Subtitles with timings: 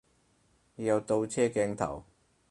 [0.77, 2.03] 要有倒車鏡頭